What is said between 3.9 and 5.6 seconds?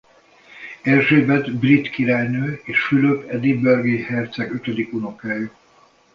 herceg ötödik unokája.